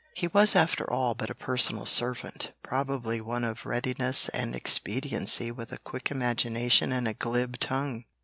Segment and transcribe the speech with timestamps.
[0.15, 5.71] He was after all but a personal servant; probably one of readiness and expediency with
[5.71, 8.05] a quick imagination and a glib tongue.